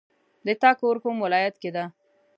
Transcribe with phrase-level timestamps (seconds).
[0.45, 1.85] د تا کور کوم ولایت کې ده